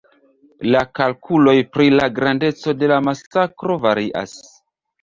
[0.75, 4.37] La kalkuloj pri la grandeco de la masakro varias.